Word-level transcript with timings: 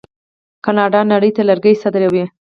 کاناډا 0.65 1.01
نړۍ 1.11 1.31
ته 1.37 1.41
لرګي 1.49 1.73
صادروي. 1.81 2.23